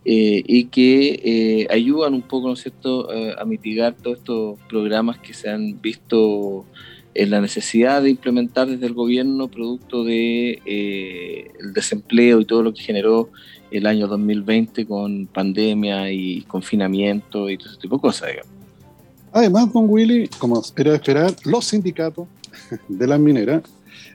[0.09, 4.57] eh, y que eh, ayudan un poco, ¿no es cierto?, eh, a mitigar todos estos
[4.69, 6.65] programas que se han visto
[7.17, 12.61] en la necesidad de implementar desde el gobierno producto de eh, el desempleo y todo
[12.61, 13.31] lo que generó
[13.71, 18.29] el año 2020 con pandemia y confinamiento y todo ese tipo de cosas.
[19.31, 22.27] Además, don Willy, como era de esperar, los sindicatos
[22.87, 23.63] de las mineras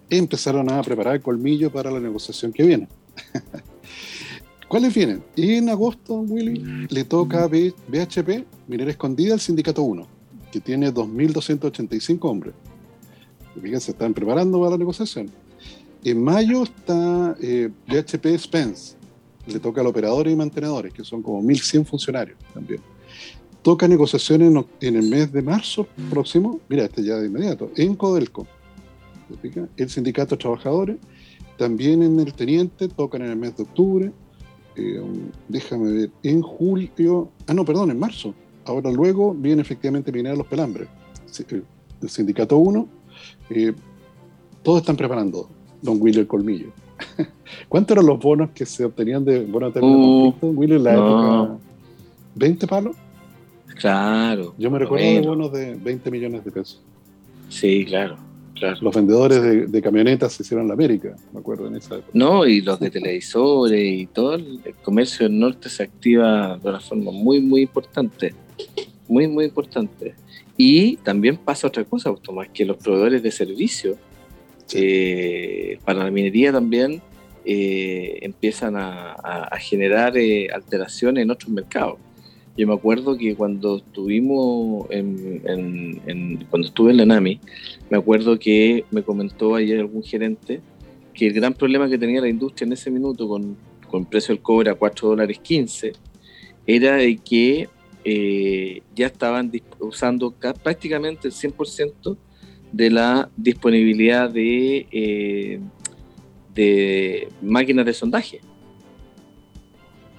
[0.09, 2.89] empezaron a preparar el colmillo para la negociación que viene.
[4.69, 5.25] ¿Cuáles vienen?
[5.35, 10.07] Y en agosto, Willy, le toca a BHP, Minera Escondida, el sindicato 1,
[10.53, 12.55] que tiene 2.285 hombres.
[13.61, 15.31] Fíjense, se están preparando para la negociación.
[16.05, 17.71] En mayo está eh,
[18.39, 18.97] Spence,
[19.47, 22.81] le toca a los operadores y mantenedores, que son como 1.100 funcionarios también.
[23.63, 28.47] Toca negociaciones en, el mes de marzo próximo, mira, este ya de inmediato, en Codelco,
[29.77, 30.97] el sindicato de trabajadores,
[31.57, 34.13] también en el teniente, tocan en el mes de octubre,
[34.75, 35.03] eh,
[35.49, 38.35] déjame ver, en julio, ah no, perdón, en marzo,
[38.65, 40.89] ahora luego viene efectivamente Minera Los Pelambres,
[42.01, 42.89] el sindicato 1,
[43.57, 43.75] eh,
[44.63, 45.49] todos están preparando
[45.81, 46.69] Don Willy el Colmillo.
[47.69, 51.59] ¿Cuántos eran los bonos que se obtenían de bonos de uh, Willy en la época?
[52.37, 52.97] ¿20 palos?
[53.77, 54.55] Claro.
[54.59, 56.81] Yo me recuerdo de bonos de 20 millones de pesos.
[57.49, 58.17] Sí, claro.
[58.55, 58.79] Claro.
[58.81, 62.11] Los vendedores de, camionetas se hicieron en la América, me acuerdo en esa época.
[62.13, 66.79] No, y los de televisores y todo el, comercio del norte se activa de una
[66.79, 68.33] forma muy, muy importante.
[69.09, 70.15] Muy, muy importante.
[70.65, 73.97] Y también pasa otra cosa, Tomás, que los proveedores de servicios
[74.73, 77.03] eh, para la minería también
[77.45, 81.99] eh, empiezan a, generar eh, alteraciones en otros mercados.
[82.57, 87.41] Yo me acuerdo que cuando estuvimos en, cuando estuve en la NAMI,
[87.91, 90.61] me acuerdo que me comentó ayer algún gerente
[91.13, 93.57] que el gran problema que tenía la industria en ese minuto con,
[93.91, 95.93] con precio del cobre a 4 dólares 15
[96.69, 97.69] era de que
[98.05, 102.17] eh, ya estaban usando prácticamente el 100%
[102.73, 105.61] de la disponibilidad de, eh,
[106.55, 108.41] de máquinas de sondaje.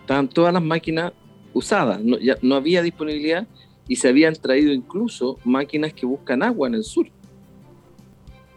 [0.02, 1.14] Estaban todas las máquinas
[1.54, 3.48] usadas, no, no había disponibilidad
[3.88, 7.08] y se habían traído incluso máquinas que buscan agua en el sur.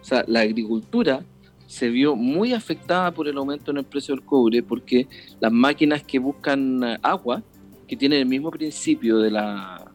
[0.01, 1.25] O sea, la agricultura
[1.67, 5.09] se vio muy afectada por el aumento en el precio del cobre porque
[5.41, 7.43] las máquinas que buscan agua
[7.87, 9.91] que tiene el mismo principio de, la,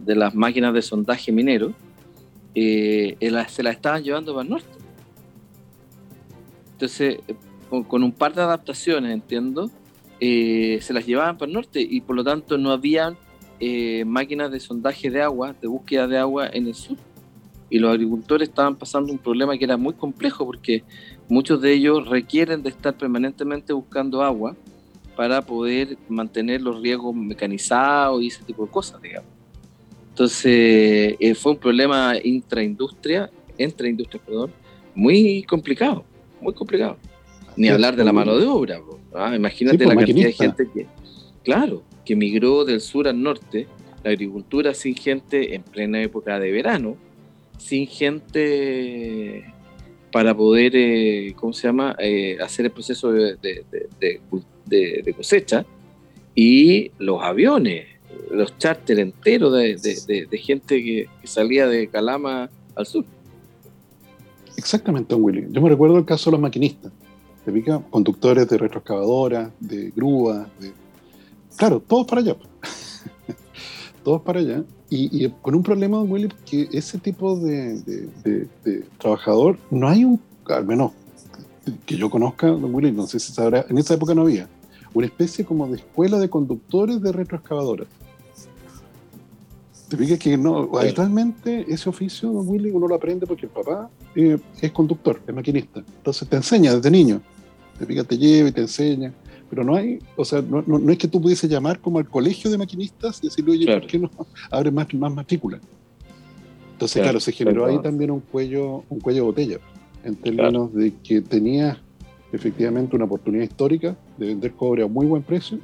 [0.00, 1.72] de las máquinas de sondaje minero,
[2.54, 3.16] eh,
[3.48, 4.68] se las estaban llevando para el norte.
[6.72, 7.18] Entonces,
[7.88, 9.70] con, un par de adaptaciones, entiendo,
[10.20, 13.16] eh, se las llevaban para el norte y por lo tanto no había
[13.60, 16.96] eh, máquinas de sondaje de agua, de búsqueda de agua en el sur.
[17.70, 20.84] Y los agricultores estaban pasando un problema que era muy complejo porque
[21.28, 24.54] muchos de ellos requieren de estar permanentemente buscando agua
[25.16, 29.30] para poder mantener los riesgos mecanizados y ese tipo de cosas, digamos.
[30.10, 34.52] Entonces, eh, fue un problema intraindustria, entre industrias, perdón,
[34.94, 36.04] muy complicado,
[36.40, 36.96] muy complicado.
[37.56, 38.80] Ni hablar de la mano de obra.
[39.14, 39.34] ¿ah?
[39.34, 40.86] Imagínate pues, la cantidad de gente que,
[41.42, 43.66] claro, que migró del sur al norte,
[44.02, 46.96] la agricultura sin gente en plena época de verano,
[47.58, 49.52] sin gente
[50.12, 54.20] para poder, eh, ¿cómo se llama?, eh, hacer el proceso de, de, de, de,
[55.16, 55.64] cosecha
[56.34, 57.86] y los aviones,
[58.30, 63.04] los charters enteros de, gente que, salía de Calama al sur.
[64.56, 65.46] Exactamente, don Willy.
[65.50, 66.92] Yo me recuerdo el caso de los maquinistas,
[67.46, 70.72] de conductores de retroexcavadoras, de grúas, de...
[71.56, 72.36] claro, todos para allá.
[74.04, 74.64] todos para allá.
[74.90, 80.20] Y, con un problema, don Willy, que ese tipo de, de, trabajador no hay un,
[80.46, 80.92] al menos
[81.86, 84.48] que yo conozca, don Willy, no sé si sabrá, en esa época no había,
[84.92, 87.88] una especie como de escuela de conductores de retroexcavadoras.
[89.88, 93.90] Te fijas que no, habitualmente ese oficio, don Willy, uno lo aprende porque el papá
[94.14, 95.80] eh, es conductor, es maquinista.
[95.80, 97.20] Entonces te enseña desde niño.
[97.78, 99.12] Te fijas, te lleva y te enseña.
[99.50, 102.50] Pero no hay, o sea, no, no, es que tú pudiese llamar como al colegio
[102.50, 104.10] de maquinistas y decirle, oye, ¿por qué no
[104.50, 105.60] abre más, más matrícula?
[106.72, 109.60] Entonces, claro, se generó ahí también un cuello, un cuello de botella
[110.04, 111.80] en términos de que tenía
[112.32, 115.58] efectivamente una oportunidad histórica de vender cobre a muy buen precio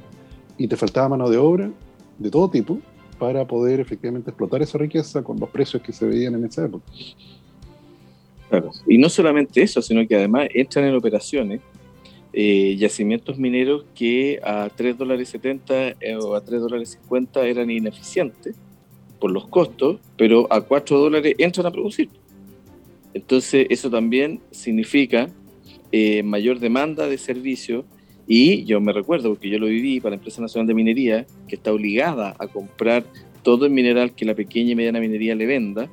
[0.57, 1.69] y te faltaba mano de obra
[2.17, 2.79] de todo tipo
[3.19, 6.85] para poder efectivamente explotar esa riqueza con los precios que se veían en esa época.
[8.49, 8.71] Claro.
[8.87, 11.61] Y no solamente eso, sino que además entran en operaciones
[12.33, 17.69] eh, yacimientos mineros que a 3 dólares 70 eh, o a 3 dólares 50 eran
[17.69, 18.55] ineficientes
[19.19, 22.09] por los costos, pero a 4 dólares entran a producir.
[23.13, 25.29] Entonces, eso también significa
[25.91, 27.85] eh, mayor demanda de servicio.
[28.27, 31.55] Y yo me recuerdo, porque yo lo viví para la Empresa Nacional de Minería, que
[31.55, 33.03] está obligada a comprar
[33.43, 35.89] todo el mineral que la pequeña y mediana minería le venda,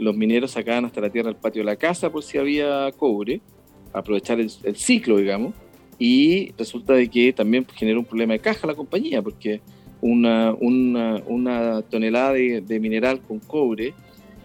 [0.00, 3.40] los mineros sacaban hasta la tierra el patio de la casa por si había cobre,
[3.92, 5.54] aprovechar el, ciclo, digamos,
[5.98, 9.60] y resulta de que también generó un problema de caja la compañía, porque
[10.00, 13.92] una, una, tonelada de, mineral con cobre,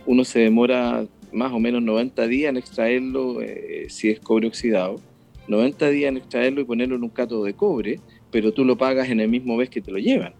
[0.06, 1.06] uno se demora
[1.36, 5.02] más o menos 90 días en extraerlo eh, si es cobre oxidado,
[5.48, 8.00] 90 días en extraerlo y ponerlo en un cátodo de cobre,
[8.32, 10.34] pero tú lo pagas en el mismo mes que te lo llevan.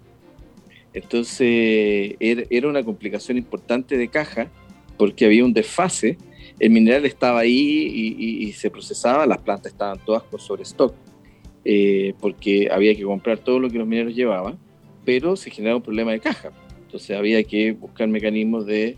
[0.94, 4.50] Entonces era una complicación importante de caja
[4.98, 6.18] porque había un desfase,
[6.58, 10.96] el mineral estaba ahí y, se procesaba, las plantas estaban todas con sobre stock,
[11.66, 14.58] eh, porque había que comprar todo lo que los mineros llevaban,
[15.04, 16.52] pero se generaba un problema de caja.
[16.86, 18.96] Entonces había que buscar mecanismos de,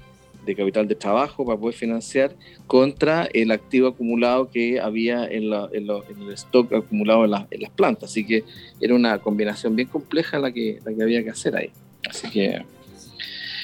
[0.56, 2.36] capital de trabajo para poder financiar
[2.68, 8.12] contra el activo acumulado que había en, el stock acumulado en, las plantas.
[8.12, 8.44] Así que
[8.80, 11.72] era una combinación bien compleja la que, la que había que hacer ahí.
[12.10, 12.62] Así que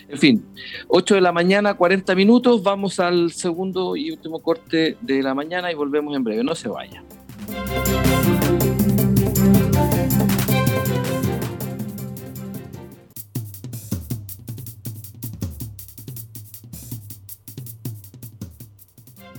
[0.09, 0.45] en fin,
[0.89, 2.61] 8 de la mañana, 40 minutos.
[2.61, 6.43] Vamos al segundo y último corte de la mañana y volvemos en breve.
[6.43, 7.03] No se vaya.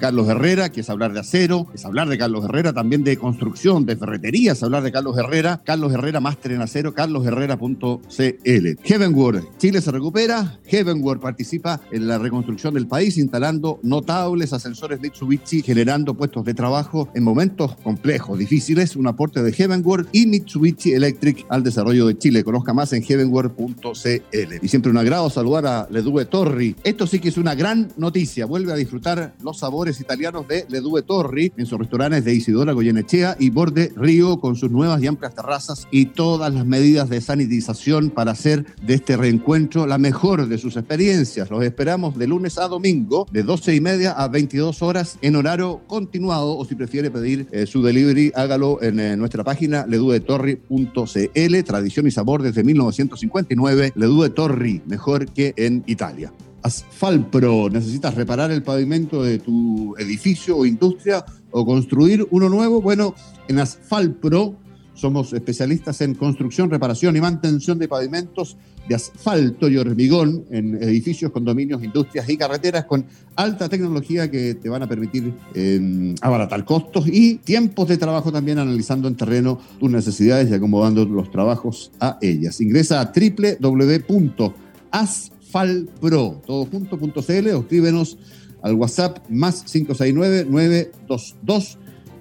[0.05, 3.87] Carlos Herrera, que es hablar de acero, es hablar de Carlos Herrera, también de construcción,
[3.87, 8.69] de ferreterías, hablar de Carlos Herrera, Carlos Herrera Máster en Acero, carlosherrera.cl.
[8.85, 15.63] Heavenworld, Chile se recupera, Heavenworld participa en la reconstrucción del país instalando notables ascensores Mitsubishi,
[15.63, 21.47] generando puestos de trabajo en momentos complejos, difíciles, un aporte de Heavenworld y Mitsubishi Electric
[21.49, 22.45] al desarrollo de Chile.
[22.45, 24.55] Conozca más en heavenworld.cl.
[24.61, 26.77] Y siempre un agrado saludar a Ledue Torri.
[26.85, 28.45] Esto sí que es una gran noticia.
[28.45, 33.37] Vuelve a disfrutar los sabores italianos de Ledue Torri en sus restaurantes de Isidora Goyenechea
[33.39, 38.11] y Borde Río con sus nuevas y amplias terrazas y todas las medidas de sanitización
[38.11, 41.51] para hacer de este reencuentro la mejor de sus experiencias.
[41.51, 45.81] Los esperamos de lunes a domingo de 12 y media a 22 horas en horario
[45.87, 52.07] continuado o si prefiere pedir eh, su delivery hágalo en eh, nuestra página leduetorri.cl tradición
[52.07, 56.33] y sabor desde 1959 Ledue Torri mejor que en Italia.
[56.65, 63.15] Asfalpro, necesitas reparar el pavimento de tu edificio o industria o construir uno nuevo, bueno,
[63.49, 64.57] en Asfalpro
[64.95, 68.57] somos especialistas en construcción, reparación y mantención de pavimentos
[68.89, 73.05] de asfalto y hormigón en edificios, condominios, industrias y carreteras con
[73.35, 78.59] alta tecnología que te van a permitir em, abaratar costos y tiempos de trabajo también
[78.59, 82.61] analizando en terreno tus necesidades y acomodando los trabajos a ellas.
[82.61, 88.19] Ingresa a www.asfalpro FalPro, todo junto.cl escríbenos
[88.61, 91.79] al WhatsApp más 569-922.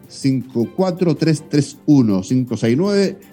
[0.07, 2.21] 54331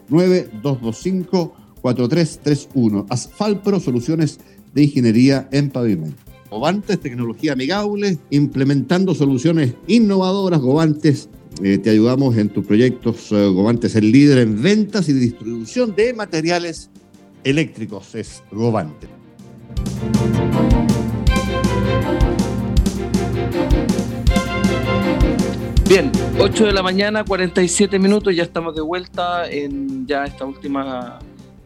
[0.09, 3.07] 569-9225-4331.
[3.11, 4.41] Asfalpro, soluciones
[4.73, 6.17] de ingeniería en pavimento.
[6.49, 10.63] Govantes, tecnología amigable, implementando soluciones innovadoras.
[10.63, 11.29] Govantes,
[11.63, 13.31] eh, te ayudamos en tus proyectos.
[13.33, 16.89] Eh, Govantes, el líder en ventas y distribución de materiales
[17.45, 18.15] eléctricos.
[18.15, 19.20] Es Govantes.
[25.89, 31.19] Bien, 8 de la mañana, 47 minutos, ya estamos de vuelta en ya esta última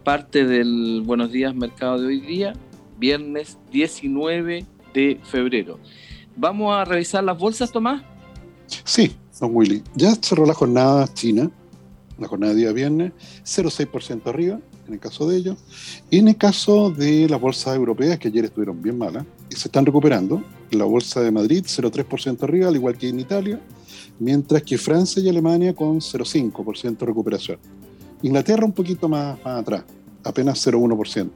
[0.02, 2.54] parte del Buenos Días Mercado de hoy día,
[2.98, 5.78] viernes 19 de febrero.
[6.36, 8.02] ¿Vamos a revisar las bolsas, Tomás?
[8.66, 9.82] Sí, don Willy.
[9.94, 11.50] Ya cerró la jornada china,
[12.18, 13.12] la jornada de día viernes,
[13.44, 15.56] 0,6% arriba, en el caso de ellos.
[16.10, 19.68] Y en el caso de las bolsas europeas, que ayer estuvieron bien malas, y se
[19.68, 23.60] están recuperando, la bolsa de Madrid 0,3% arriba, al igual que en Italia,
[24.18, 27.58] mientras que Francia y Alemania con 0,5% de recuperación.
[28.22, 29.84] Inglaterra un poquito más, atrás,
[30.22, 31.30] apenas 0,1%.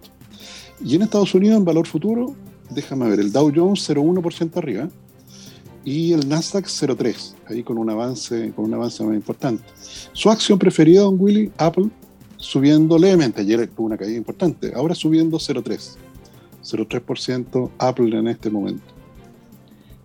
[0.85, 2.35] Y en Estados Unidos, en valor futuro,
[2.71, 4.89] déjame ver, el Dow Jones 0,1% arriba
[5.85, 9.63] y el Nasdaq 0,3, ahí con un avance, con un avance más importante.
[10.13, 11.89] Su acción preferida, don Willy, Apple,
[12.39, 13.43] subiendo levemente.
[13.43, 15.97] Ayer tuvo una caída importante, ahora subiendo 0,3.
[16.63, 18.85] 0,3% Apple en este momento.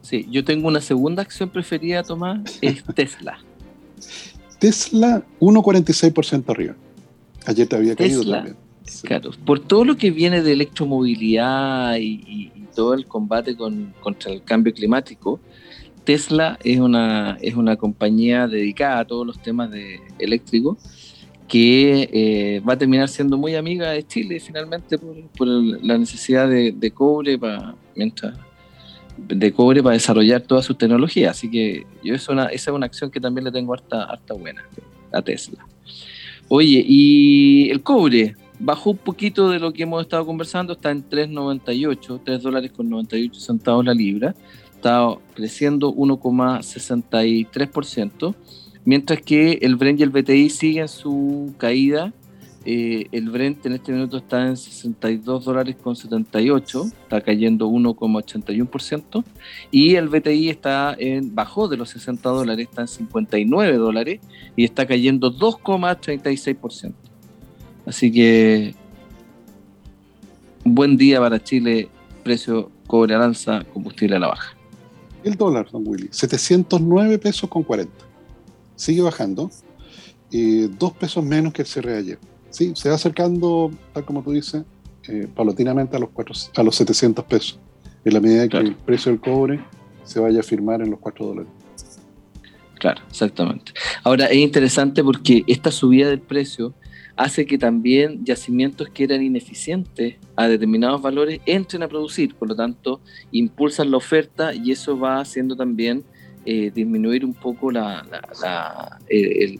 [0.02, 3.40] Sí, yo tengo una segunda acción preferida, Tomás, es Tesla.
[4.60, 6.76] Tesla 1,46% arriba.
[7.46, 8.58] Ayer te había caído también.
[9.04, 14.74] Claro, por todo lo que viene de electromovilidad y, todo el combate contra el cambio
[14.74, 15.40] climático,
[16.04, 20.78] Tesla es una, es una compañía dedicada a todos los temas de eléctricos
[21.54, 26.92] que eh, va a terminar siendo muy amiga de Chile finalmente por, la necesidad de,
[26.92, 28.36] cobre para mientras
[29.20, 31.30] de cobre para desarrollar toda su tecnología.
[31.30, 34.68] Así que yo esa es una acción que también le tengo harta, harta buena
[35.12, 35.64] a Tesla.
[36.48, 41.08] Oye, y el cobre, bajó un poquito de lo que hemos estado conversando, está en
[41.08, 44.34] 3,98, 3 dólares con 98 centavos la libra,
[44.74, 48.34] está creciendo 1,63%,
[48.86, 52.14] mientras que el Brent y el BTI siguen su caída
[52.66, 59.24] eh, el Brent en este minuto está en 62 dólares con 78, está cayendo 1,81%,
[59.70, 64.22] y el BTI está en, bajó de los 60 dólares, está en 59 dólares
[64.56, 66.94] y está cayendo 2,36%.
[67.86, 68.74] Así que
[70.64, 71.90] buen día para Chile,
[72.24, 74.56] precio cobre aranza, combustible a la baja.
[75.26, 78.13] El dólar, don Willy, 709 pesos con 40.
[78.76, 79.50] Sigue bajando,
[80.32, 82.20] eh, dos pesos menos que el cierre ayer
[82.54, 84.64] sí, se va acercando, tal como tú dices,
[85.10, 87.60] eh, paulatinamente a los, cuatro, a los 700 pesos,
[88.06, 89.60] en la medida que el precio del cobre
[90.04, 91.52] se vaya a firmar en los 4 dólares.
[92.76, 93.72] Claro, exactamente.
[94.04, 96.74] Ahora, es interesante porque esta subida del precio
[97.16, 102.56] hace que también yacimientos que eran ineficientes a determinados valores entren a producir, por lo
[102.56, 103.02] tanto,
[103.32, 106.04] impulsan la oferta y eso va haciendo también
[106.46, 108.06] eh, disminuir un poco la,
[109.08, 109.60] el,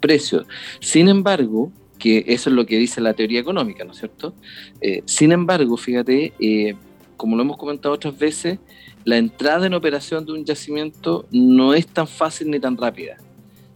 [0.00, 0.44] precio.
[0.80, 4.34] Sin embargo, que eso es lo que dice la teoría económica, ¿no es cierto?
[4.80, 6.74] Eh, sin embargo, fíjate, eh,
[7.16, 8.58] como lo hemos comentado otras veces,
[9.04, 13.16] la entrada en operación de un yacimiento no es tan fácil ni tan rápida.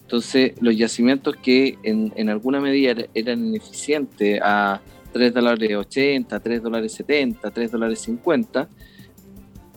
[0.02, 4.82] Entonces, los yacimientos que en, alguna medida eran ineficientes a
[5.12, 8.68] 3 dólares 80, 3 dólares 70, 3 dólares 50,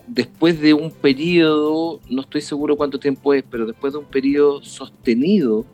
[0.08, 4.64] después de un periodo, no estoy seguro cuánto tiempo es, pero después de un periodo
[4.64, 5.66] sostenido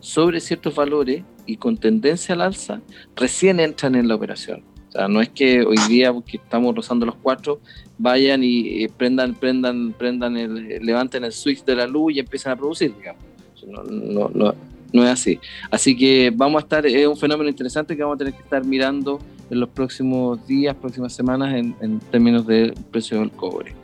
[0.00, 2.82] sobre ciertos valores, y con tendencia al alza,
[3.16, 4.62] recién entran en la operación.
[4.88, 7.60] O sea, no es que hoy día, que estamos rozando los cuatro,
[7.96, 12.52] vayan y eh, prendan, prendan, prendan el, levanten el switch de la luz y empiezan
[12.52, 13.22] a producir, digamos.
[13.66, 14.54] No, no, no,
[14.92, 15.40] no, es así.
[15.70, 18.64] Así que vamos a estar, es un fenómeno interesante que vamos a tener que estar
[18.64, 19.18] mirando
[19.50, 23.74] en los próximos días, próximas semanas, en, en términos del precio del cobre.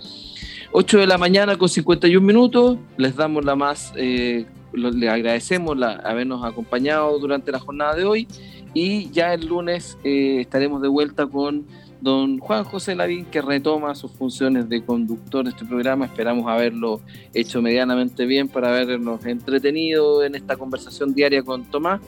[0.72, 4.46] 8 de la mañana con 51 minutos, les damos la más eh,
[4.76, 8.28] le agradecemos la, habernos acompañado durante la jornada de hoy
[8.72, 11.66] y ya el lunes eh, estaremos de vuelta con
[12.00, 16.06] don Juan José Lavín que retoma sus funciones de conductor de este programa.
[16.06, 17.00] Esperamos haberlo
[17.32, 22.00] hecho medianamente bien para habernos entretenido en esta conversación diaria con Tomás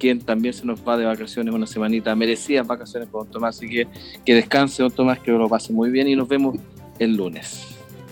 [0.00, 3.68] quien también se nos va de vacaciones una semanita, merecidas vacaciones con don Tomás, así
[3.68, 3.86] que
[4.24, 6.56] que descanse don Tomás, que lo pase muy bien y nos vemos
[6.98, 7.66] el lunes.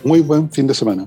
[0.04, 1.06] Muy buen fin de semana.